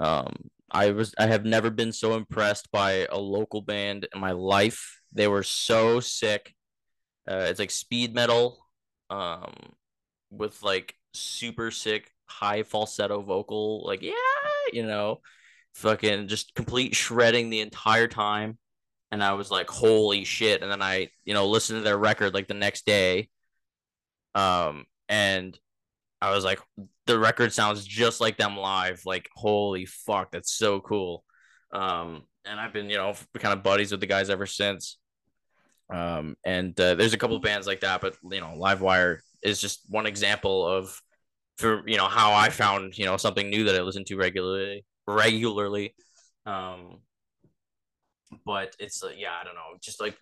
[0.00, 0.32] Um
[0.70, 5.00] i was i have never been so impressed by a local band in my life.
[5.12, 6.54] They were so sick.
[7.28, 8.66] Uh, it's like speed metal
[9.10, 9.52] um
[10.30, 14.14] with like super sick high falsetto vocal like yeah
[14.72, 15.20] you know
[15.74, 18.58] fucking just complete shredding the entire time.
[19.10, 20.62] And i was like holy shit.
[20.62, 23.28] And then i you know listened to their record like the next day.
[24.34, 25.58] Um and
[26.22, 26.58] i was like
[27.06, 29.02] the record sounds just like them live.
[29.04, 31.24] Like holy fuck that's so cool.
[31.72, 34.98] Um and i've been you know kind of buddies with the guys ever since.
[35.92, 39.60] Um and uh, there's a couple of bands like that but you know livewire is
[39.60, 40.98] just one example of
[41.58, 44.84] for you know how i found you know something new that i listen to regularly
[45.06, 45.94] regularly.
[46.46, 47.00] Um
[48.46, 50.16] but it's uh, yeah i don't know just like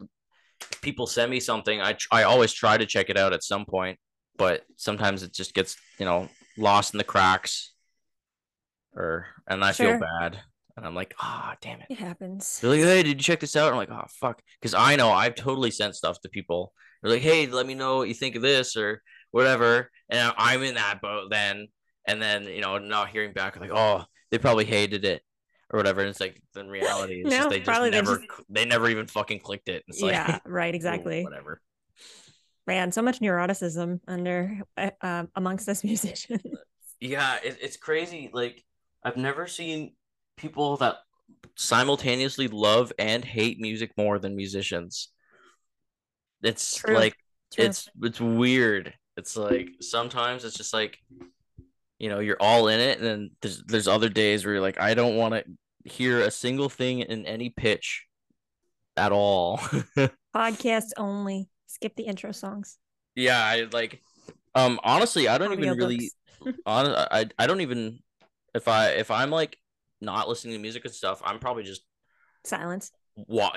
[0.83, 3.97] people send me something i i always try to check it out at some point
[4.41, 7.73] but sometimes it just gets you know lost in the cracks
[8.97, 9.93] or and i Sure.
[9.93, 10.41] feel bad
[10.77, 12.59] and i'm like ah damn it It happens.
[12.61, 13.71] they're like, hey, did you check this out?
[13.71, 16.73] I'm like, oh fuck, because I know I've totally sent stuff to people.
[17.03, 20.63] They're like, hey, let me know what you think of this or whatever, and I'm
[20.63, 21.69] in that boat then,
[22.07, 25.23] and then you know, not hearing back, like, oh, they probably hated it
[25.73, 26.01] or whatever.
[26.01, 28.65] And it's like, in reality, it's No, just they just probably they never, just- they
[28.65, 29.83] never even fucking clicked it.
[29.89, 30.73] It's like, yeah, right.
[30.75, 31.23] "Oh, Exactly.
[31.25, 31.61] whatever.
[32.67, 36.43] Man, so much neuroticism under uh, um, amongst us musicians.
[37.01, 38.31] Yeah, it, it's crazy.
[38.33, 38.65] Like,
[39.03, 39.95] I've never seen
[40.37, 40.97] people that
[41.57, 45.09] simultaneously love and hate music more than musicians.
[46.43, 46.95] It's True.
[46.95, 47.15] like
[47.53, 47.67] True.
[47.67, 48.95] it's it's weird.
[49.17, 50.99] It's like sometimes it's just like
[51.99, 54.81] you know, you're all in it and then there's there's other days where you're like
[54.81, 55.45] I don't want to
[55.91, 58.07] hear a single thing in any pitch
[58.97, 59.59] at all.
[60.35, 61.50] Podcast only.
[61.71, 62.79] Skip the intro songs.
[63.15, 64.03] yeah, I like
[64.57, 66.11] um honestly, I don't even really
[66.67, 68.01] on I I don't even
[68.55, 69.57] if I if I'm like
[70.01, 71.83] not listening to music and stuff, I'm probably just
[72.43, 72.91] Silence.
[73.29, 73.57] wa-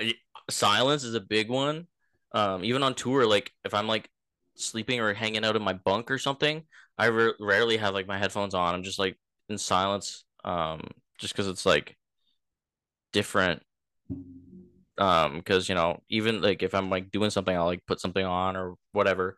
[0.50, 1.88] silence is a big one.
[2.34, 4.10] Um, even on tour, like if I'm like
[4.56, 6.64] sleeping or hanging out in my bunk or something,
[6.98, 8.76] I re- rarely have like my headphones on.
[8.76, 9.18] I'm just like
[9.50, 10.24] in silence.
[10.44, 10.82] Um,
[11.18, 11.98] just because it's like
[13.12, 13.64] different.
[14.98, 18.26] Um, because you know, even like if I'm like doing something, I'll like put something
[18.26, 19.38] on or whatever.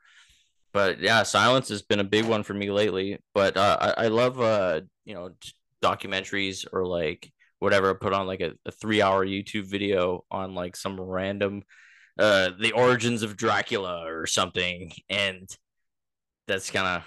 [0.73, 3.19] But yeah, silence has been a big one for me lately.
[3.33, 5.31] But uh, I, I love uh, you know,
[5.81, 7.95] documentaries or like whatever.
[7.95, 11.63] Put on like a, a three hour YouTube video on like some random
[12.17, 14.91] uh the origins of Dracula or something.
[15.09, 15.49] And
[16.47, 17.03] that's kind of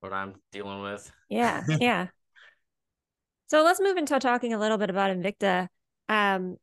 [0.00, 1.10] what I'm dealing with.
[1.28, 2.08] Yeah, yeah.
[3.48, 5.68] So let's move into talking a little bit about Invicta.
[6.08, 6.56] Um,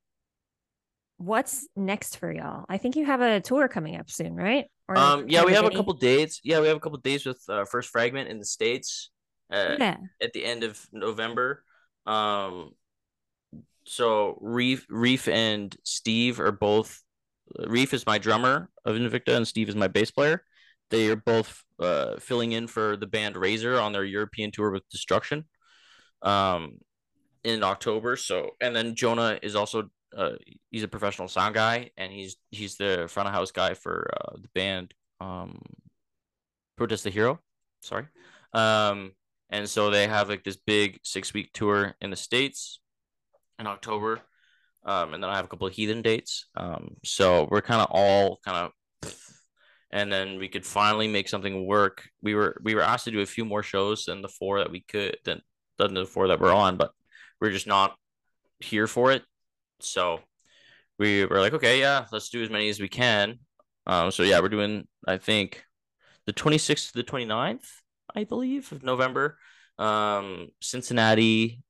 [1.18, 2.66] what's next for y'all?
[2.70, 4.66] I think you have a tour coming up soon, right?
[4.88, 6.40] Or um, yeah, we have a couple dates.
[6.44, 9.10] Yeah, we have a couple dates with uh, First Fragment in the states.
[9.52, 9.98] Uh, yeah.
[10.22, 11.64] At the end of November.
[12.06, 12.72] Um,
[13.86, 17.02] so Reef, Reef, and Steve are both.
[17.66, 20.44] Reef is my drummer of Invicta, and Steve is my bass player.
[20.90, 24.88] They are both uh, filling in for the band Razor on their European tour with
[24.90, 25.46] Destruction
[26.22, 26.78] um,
[27.44, 28.16] in October.
[28.16, 30.32] So, and then Jonah is also uh,
[30.72, 34.38] he's a professional sound guy, and he's he's the front of house guy for uh,
[34.42, 35.62] the band um,
[36.76, 37.40] Protest the Hero.
[37.82, 38.06] Sorry,
[38.54, 39.14] um,
[39.50, 42.80] and so they have like this big six week tour in the states
[43.60, 44.22] in October.
[44.84, 46.46] Um, and then I have a couple of heathen dates.
[46.56, 48.72] Um, so we're kind of all kind of
[49.92, 52.10] and then we could finally make something work.
[52.22, 54.72] We were we were asked to do a few more shows than the four that
[54.72, 55.42] we could than
[55.78, 56.92] than the four that we're on, but
[57.40, 57.96] we're just not
[58.60, 59.24] here for it.
[59.80, 60.22] So
[61.00, 63.40] we were like, okay, yeah, let's do as many as we can.
[63.86, 65.64] Um, so yeah, we're doing I think
[66.26, 67.66] the 26th to the 29th,
[68.16, 69.38] I believe, of November.
[69.80, 71.62] Um, Cincinnati,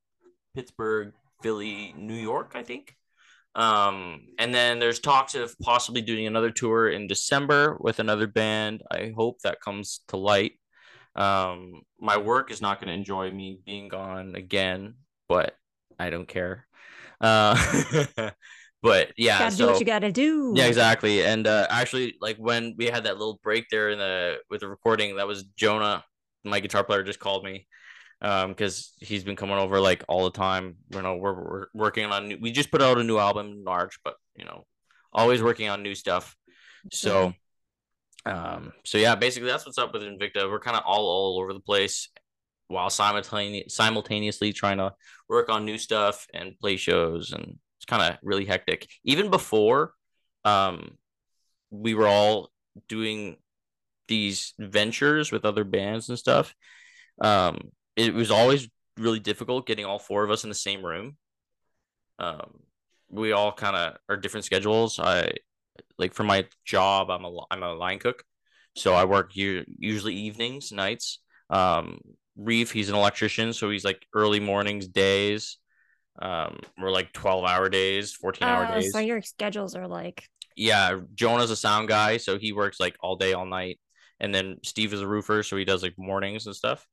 [0.55, 2.95] Pittsburgh, Philly, New York, I think.
[3.53, 8.83] Um, and then there's talks of possibly doing another tour in December with another band.
[8.91, 10.53] I hope that comes to light.
[11.15, 14.95] Um, my work is not going to enjoy me being gone again,
[15.27, 15.55] but
[15.97, 16.66] I don't care.
[17.19, 18.31] Uh,
[18.81, 20.53] but yeah, gotta so, do what you gotta do.
[20.55, 21.23] Yeah, exactly.
[21.23, 24.67] And uh, actually, like when we had that little break there in the with the
[24.67, 26.03] recording, that was Jonah,
[26.43, 27.67] my guitar player, just called me
[28.21, 32.05] um because he's been coming over like all the time you know we're, we're working
[32.05, 34.65] on new, we just put out a new album in march but you know
[35.13, 36.35] always working on new stuff
[36.91, 37.33] so
[38.25, 41.53] um so yeah basically that's what's up with invicta we're kind of all all over
[41.53, 42.09] the place
[42.67, 44.93] while simultaneously trying to
[45.29, 49.93] work on new stuff and play shows and it's kind of really hectic even before
[50.45, 50.97] um
[51.69, 52.49] we were all
[52.87, 53.37] doing
[54.07, 56.53] these ventures with other bands and stuff
[57.21, 61.17] um it was always really difficult getting all four of us in the same room.
[62.19, 62.61] Um,
[63.09, 64.99] we all kind of are different schedules.
[64.99, 65.31] I
[65.97, 68.23] like for my job, I'm a I'm a line cook,
[68.75, 71.19] so I work usually evenings, nights.
[71.49, 71.99] Um,
[72.37, 75.57] Reef, he's an electrician, so he's like early mornings, days.
[76.19, 78.91] Um, we're like twelve hour days, fourteen hour uh, days.
[78.91, 80.23] So your schedules are like.
[80.55, 83.79] Yeah, Jonah's a sound guy, so he works like all day, all night,
[84.19, 86.87] and then Steve is a roofer, so he does like mornings and stuff.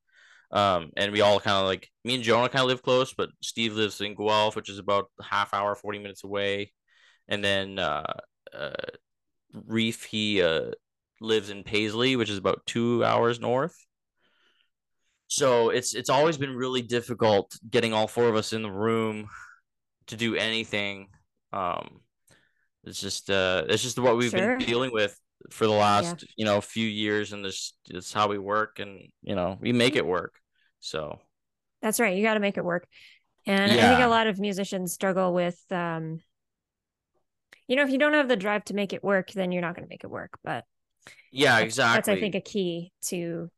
[0.50, 3.30] Um, and we all kind of like me and Jonah kind of live close, but
[3.42, 6.72] Steve lives in Guelph, which is about half hour, 40 minutes away.
[7.26, 8.12] And then uh,
[8.56, 8.70] uh,
[9.52, 10.70] Reef, he uh,
[11.20, 13.74] lives in Paisley, which is about two hours north.
[15.28, 19.28] So it's it's always been really difficult getting all four of us in the room
[20.08, 21.08] to do anything.
[21.52, 22.00] Um,
[22.84, 24.58] it's just uh, it's just what we've sure.
[24.58, 25.18] been dealing with
[25.50, 26.28] for the last yeah.
[26.36, 29.96] you know few years, and this is how we work, and you know we make
[29.96, 30.34] it work.
[30.80, 31.18] So
[31.80, 32.16] that's right.
[32.16, 32.86] You got to make it work.
[33.46, 33.86] And yeah.
[33.86, 36.20] I think a lot of musicians struggle with, um,
[37.68, 39.74] you know, if you don't have the drive to make it work, then you're not
[39.74, 40.38] going to make it work.
[40.42, 40.64] But
[41.30, 41.96] yeah, exactly.
[41.96, 43.50] That's, I think, a key to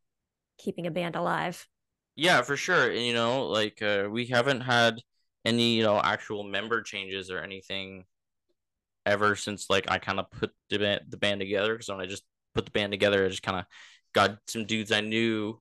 [0.58, 1.66] keeping a band alive.
[2.14, 2.90] Yeah, for sure.
[2.90, 5.00] And, you know, like uh, we haven't had
[5.44, 8.04] any, you know, actual member changes or anything
[9.04, 11.74] ever since like I kind of put the band, the band together.
[11.74, 13.66] Because when I just put the band together, I just kind of
[14.12, 15.60] got some dudes I knew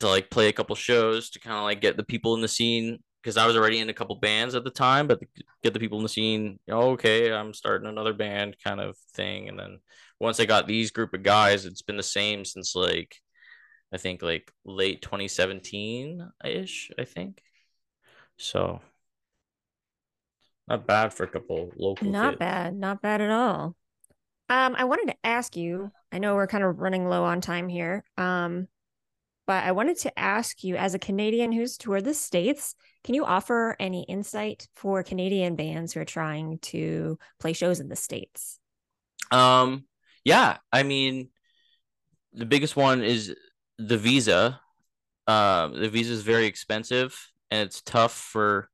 [0.00, 2.48] to like play a couple shows to kind of like get the people in the
[2.48, 5.20] scene because I was already in a couple bands at the time, but
[5.62, 6.58] get the people in the scene.
[6.68, 9.48] Oh, okay, I'm starting another band kind of thing.
[9.48, 9.78] And then
[10.20, 13.16] once I got these group of guys, it's been the same since like
[13.92, 16.90] I think like late 2017 ish.
[16.98, 17.42] I think
[18.36, 18.80] so.
[20.68, 22.08] Not bad for a couple local.
[22.08, 22.38] Not kids.
[22.38, 23.76] bad, not bad at all.
[24.48, 25.90] Um, I wanted to ask you.
[26.10, 28.04] I know we're kind of running low on time here.
[28.16, 28.68] Um,
[29.46, 33.24] but I wanted to ask you, as a Canadian who's toured the States, can you
[33.24, 38.60] offer any insight for Canadian bands who are trying to play shows in the States?
[39.30, 39.84] Um,
[40.24, 41.30] yeah, I mean,
[42.32, 43.34] the biggest one is
[43.86, 44.60] the visa.
[45.26, 47.16] Um, the visa is very expensive
[47.50, 48.68] and it's tough for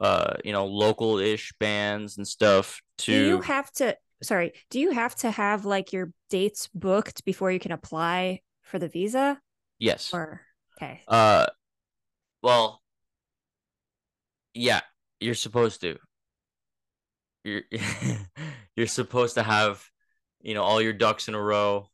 [0.00, 4.78] uh you know local ish bands and stuff to Do you have to sorry, do
[4.80, 9.40] you have to have like your dates booked before you can apply for the visa?
[9.78, 10.42] yes Or
[10.76, 11.00] okay.
[11.08, 11.46] uh
[12.42, 12.82] well
[14.54, 14.80] yeah
[15.20, 15.98] you're supposed to
[17.44, 17.62] you're
[18.76, 19.84] you're supposed to have
[20.40, 21.88] you know all your ducks in a row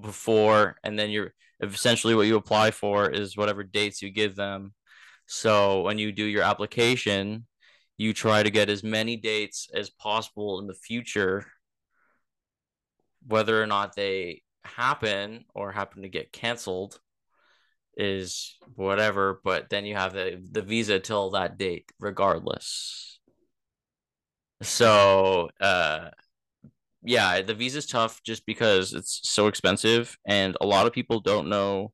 [0.00, 4.74] before and then you're essentially what you apply for is whatever dates you give them.
[5.26, 7.46] So when you do your application
[7.98, 11.46] you try to get as many dates as possible in the future
[13.26, 17.00] whether or not they happen or happen to get canceled
[17.96, 23.18] is whatever but then you have the the visa till that date regardless.
[24.62, 26.10] So uh
[27.06, 31.48] yeah the visa's tough just because it's so expensive and a lot of people don't
[31.48, 31.92] know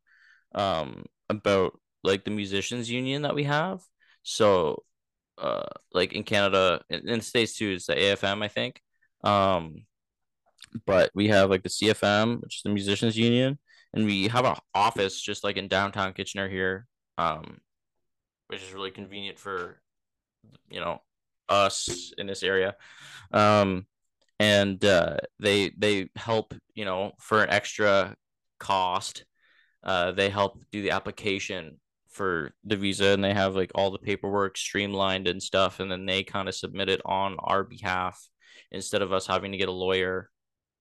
[0.55, 3.81] um about like the musicians union that we have.
[4.23, 4.83] So
[5.39, 8.81] uh like in canada in, in the states too it's the afm i think.
[9.25, 9.87] Um
[10.87, 13.59] but we have like the cfm which is the musicians union
[13.95, 16.87] and we have an office just like in downtown kitchener here
[17.19, 17.59] um
[18.49, 19.81] which is really convenient for
[20.71, 21.01] you know
[21.49, 22.75] us in this area.
[23.33, 23.87] Um
[24.43, 28.17] and uh, they they help you know for an extra
[28.59, 29.25] cost
[29.85, 31.79] uh, they help do the application
[32.11, 36.07] for the visa and they have like all the paperwork streamlined and stuff and then
[36.07, 38.21] they kind of submit it on our behalf
[38.73, 40.29] instead of us having to get a lawyer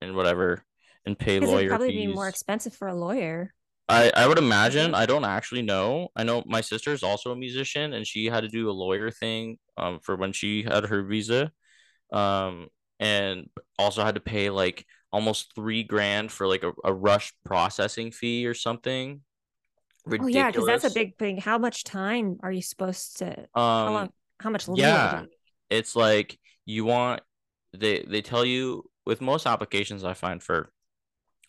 [0.01, 0.63] and whatever
[1.05, 3.53] and pay lawyer it'd probably fees be more expensive for a lawyer.
[3.87, 4.95] I, I would imagine.
[4.95, 6.09] I don't actually know.
[6.15, 9.11] I know my sister is also a musician and she had to do a lawyer
[9.11, 11.51] thing um for when she had her visa.
[12.11, 12.67] Um
[13.01, 18.11] and also had to pay like almost three grand for like a, a rush processing
[18.11, 19.21] fee or something.
[20.07, 21.37] Oh yeah, because that's a big thing.
[21.37, 23.47] How much time are you supposed to?
[23.53, 24.09] how um long?
[24.39, 25.25] How much yeah.
[25.69, 27.21] it's like you want
[27.73, 30.71] they they tell you with most applications I find for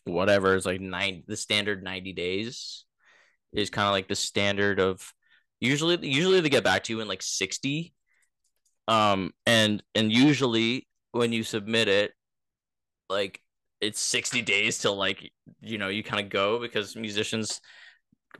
[0.04, 2.84] whatever is like nine the standard 90 days
[3.52, 5.12] is kind of like the standard of
[5.60, 7.94] usually usually they get back to you in like 60
[8.88, 12.12] um and and usually when you submit it
[13.08, 13.40] like
[13.80, 17.60] it's 60 days till like you know you kind of go because musicians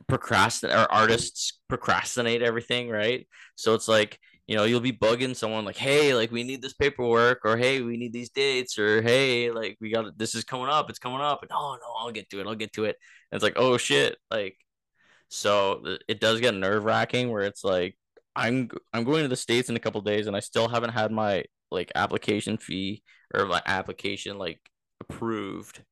[0.07, 3.27] procrastinate or artists procrastinate everything right?
[3.55, 6.73] So it's like you know you'll be bugging someone like hey like we need this
[6.73, 10.67] paperwork or hey we need these dates or hey like we got this is coming
[10.67, 12.97] up it's coming up and oh no i'll get to it i'll get to it.
[13.31, 14.57] And it's like oh shit like
[15.29, 17.97] so uh, it does get nerve wracking where it's like
[18.35, 21.11] i'm i'm going to the states in a couple days and i still haven't had
[21.11, 21.43] my
[21.73, 23.03] like application fee
[23.33, 24.59] or my application like
[25.01, 25.83] approved.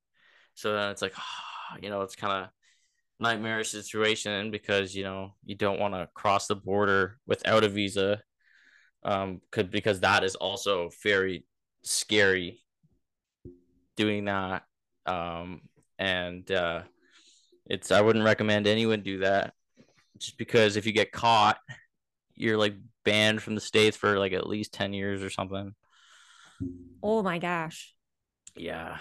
[0.53, 1.13] So then it's like
[1.81, 2.49] you know it's kind of
[3.21, 8.21] nightmare situation because you know you don't want to cross the border without a visa
[9.03, 11.45] um could because that is also very
[11.83, 12.63] scary
[13.95, 14.63] doing that
[15.05, 15.61] um
[15.99, 16.81] and uh
[17.67, 19.53] it's i wouldn't recommend anyone do that
[20.17, 21.57] just because if you get caught
[22.35, 25.75] you're like banned from the states for like at least 10 years or something
[27.03, 27.95] Oh my gosh.
[28.55, 28.97] yeah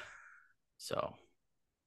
[0.79, 1.15] so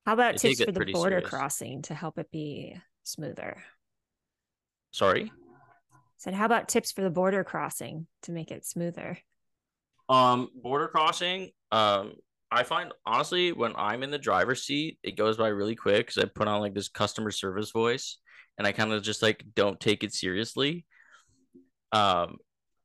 [0.06, 1.22] How about tips for the border serious.
[1.22, 3.64] crossing to help it be smoother?
[4.92, 5.32] sorry
[6.18, 9.20] Said, how about tips for the border crossing to make it smoother?
[10.10, 11.52] Um, border crossing.
[11.72, 12.14] Um,
[12.52, 16.24] I find honestly when I'm in the driver's seat, it goes by really quick because
[16.24, 18.18] I put on like this customer service voice,
[18.58, 20.86] and I kind of just like don't take it seriously.
[21.94, 22.38] Um,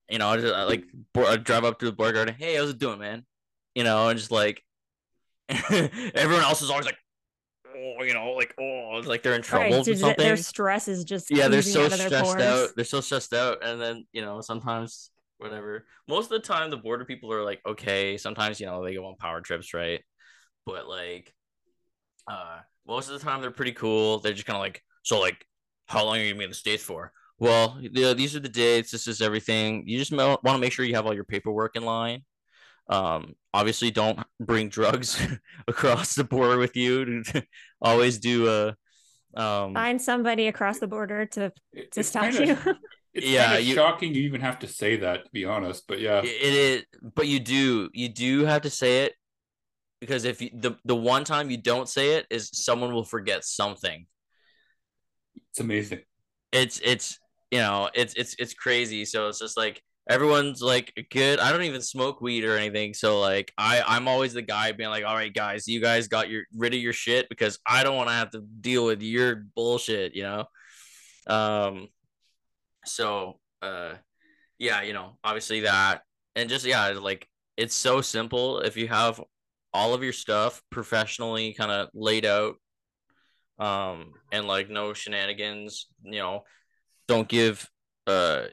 [0.09, 0.85] you know, I just I, like
[1.17, 2.29] I drive up to the border guard.
[2.29, 3.25] And hey, how's it doing, man?
[3.75, 4.63] You know, and just like
[5.49, 6.99] everyone else is always like,
[7.67, 10.89] oh, you know, like oh, it's like they're in trouble Right, or something their stress
[10.89, 14.07] is just yeah they're so out their stressed out they're so stressed out and then
[14.13, 18.61] you know sometimes whatever most of the time the border people are like okay sometimes
[18.61, 20.03] you know they go on power trips right
[20.67, 21.33] but like
[22.29, 25.45] uh most of the time they're pretty cool they're just kind of like so like
[25.87, 28.49] how long are you gonna be in the states for well the, these are the
[28.49, 31.77] dates this is everything you just want to make sure you have all your paperwork
[31.77, 32.25] in line
[32.89, 35.21] um obviously don't bring drugs
[35.69, 37.23] across the border with you
[37.83, 38.69] always do a
[39.41, 42.75] um Find somebody across the border to It- to it's stop kinda- you.
[43.15, 45.85] It's Yeah, kind of you- shocking you even have to say that, to be honest.
[45.89, 46.83] But yeah, It is,
[47.15, 49.15] but you do, you do have to say it
[50.01, 53.45] because if you, the the one time you don't say it is someone will forget
[53.45, 54.07] something.
[55.51, 56.01] it's amazing.
[56.53, 57.19] It's it's
[57.51, 59.05] you know it's it's it's crazy.
[59.05, 61.39] So it's just like everyone's like good.
[61.39, 62.95] I don't even smoke weed or anything.
[62.95, 66.31] So like I I'm always the guy being like, all right, guys, you guys got
[66.31, 69.45] your rid of your shit because I don't want to have to deal with your
[69.55, 70.15] bullshit.
[70.15, 70.45] You know.
[71.27, 71.89] Um.
[72.87, 73.95] So uh,
[74.59, 76.03] yeah, you know, obviously that,
[76.35, 79.23] and just yeah, like it's so simple if you have
[79.75, 82.57] all of your stuff professionally kind of laid out,
[83.59, 85.87] um, and like no shenanigans.
[86.03, 86.45] You know,
[87.09, 87.69] don't give
[88.07, 88.45] uh,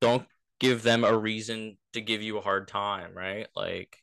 [0.00, 0.24] don't
[0.58, 3.46] give them a reason to give you a hard time, right?
[3.54, 3.96] Like.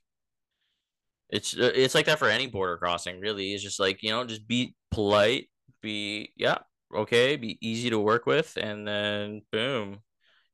[1.28, 3.54] It's it's like that for any border crossing, really.
[3.54, 5.50] It's just like you know, just be polite,
[5.82, 6.60] be yeah,
[6.96, 10.02] okay, be easy to work with, and then boom,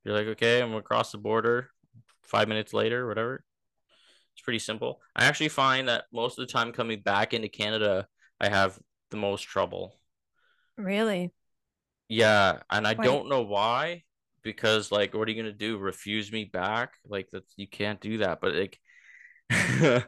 [0.04, 1.70] you're like, okay, I'm gonna cross the border.
[2.24, 3.44] Five minutes later, whatever.
[4.34, 5.02] It's pretty simple.
[5.14, 8.08] I actually find that most of the time coming back into Canada,
[8.40, 8.80] I have
[9.12, 10.00] the most trouble.
[10.78, 11.32] Really?
[12.12, 14.04] Yeah, and I don't know why.
[14.44, 15.78] Because like, what are you gonna do?
[15.78, 16.96] Refuse me back?
[17.08, 18.42] Like that you can't do that.
[18.42, 18.80] But like,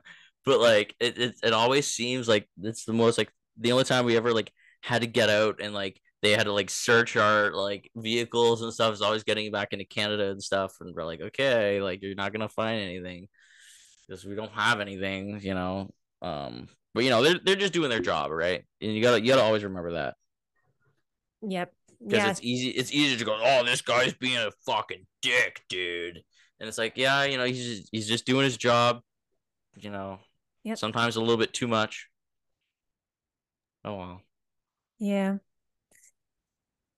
[0.46, 4.04] but like it, it it always seems like it's the most like the only time
[4.04, 4.52] we ever like
[4.82, 8.74] had to get out and like they had to like search our like vehicles and
[8.74, 12.16] stuff is always getting back into Canada and stuff and we're like okay like you're
[12.16, 13.30] not gonna find anything
[14.08, 15.90] because we don't have anything you know
[16.22, 19.28] um but you know they're they're just doing their job right and you gotta you
[19.28, 20.16] gotta always remember that
[21.46, 21.74] Yep.
[22.04, 22.30] Because Yeah.
[22.32, 26.18] it's easy it's easy to go oh this guy's being a fucking dick dude
[26.60, 29.02] and it's like yeah you know he's just, he's just doing his job
[29.78, 30.20] you know
[30.64, 30.78] Yep.
[30.78, 32.08] sometimes a little bit too much
[33.86, 34.22] oh wow
[35.00, 35.38] Yeah.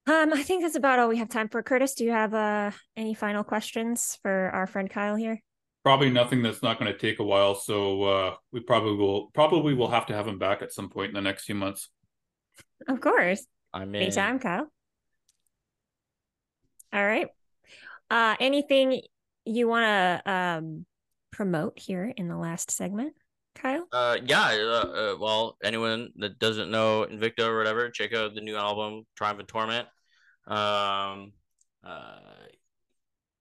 [0.08, 1.64] Um, I think that's about all we have time for.
[1.64, 5.42] Curtis, do you have uh any final questions for our friend Kyle here?
[5.82, 7.56] Probably nothing that's not going to take a while.
[7.56, 11.08] So uh, we probably will probably will have to have him back at some point
[11.08, 11.88] in the next few months.
[12.86, 13.44] Of course.
[13.74, 14.68] i'm in Anytime, Kyle.
[16.96, 17.28] All right.
[18.10, 19.02] Uh anything
[19.44, 20.86] you want to um
[21.30, 23.12] promote here in the last segment,
[23.54, 23.86] Kyle?
[23.92, 24.48] Uh, yeah.
[24.48, 29.04] Uh, uh, well, anyone that doesn't know Invicta or whatever, check out the new album
[29.14, 29.86] Triumph and Torment.
[30.46, 31.32] Um,
[31.84, 32.18] uh,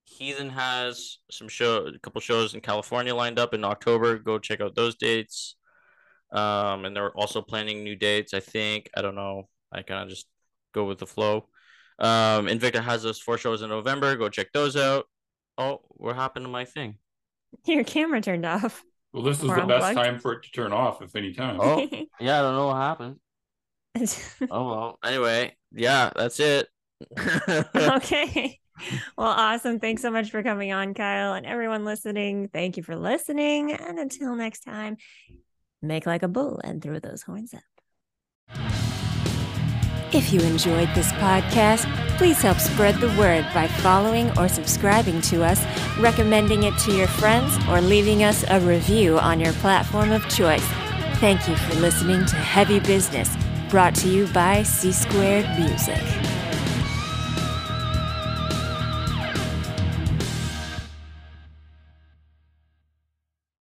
[0.04, 4.18] Heathen has some show, a couple shows in California lined up in October.
[4.18, 5.56] Go check out those dates.
[6.32, 8.34] Um, and they're also planning new dates.
[8.34, 9.48] I think I don't know.
[9.72, 10.28] I kind of just
[10.74, 11.48] go with the flow.
[12.00, 14.16] Um, Invicta has those four shows in November.
[14.16, 15.06] Go check those out.
[15.58, 16.98] Oh, what happened to my thing?
[17.66, 18.84] Your camera turned off.
[19.14, 19.96] Well, this is Or the best unplugged.
[19.98, 21.58] time for it to turn off, if any time.
[21.62, 21.78] Oh.
[22.20, 23.18] Yeah, I don't know what happened.
[24.52, 25.00] Oh well.
[25.06, 26.68] Anyway, yeah, that's it.
[27.76, 28.60] okay.
[29.18, 29.80] Well, awesome.
[29.80, 32.50] Thanks so much for coming on, Kyle, and everyone listening.
[32.52, 33.72] Thank you for listening.
[33.72, 34.98] And until next time,
[35.82, 37.62] make like a bull and throw those horns up.
[40.16, 41.86] If you enjoyed this podcast,
[42.18, 45.62] please help spread the word by following or subscribing to us,
[46.00, 50.64] recommending it to your friends, or leaving us a review on your platform of choice.
[51.20, 53.36] Thank you for listening to Heavy Business,
[53.70, 56.02] brought to you by C Squared Music.